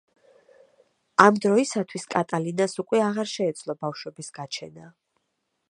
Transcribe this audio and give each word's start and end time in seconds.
ამ 1.25 1.37
დროისათვის 1.43 2.07
კატალინას 2.15 2.75
უკვე 2.85 3.03
აღარ 3.09 3.31
შეეძლო 3.35 3.77
ბავშვების 3.85 4.33
გაჩენა. 4.41 4.93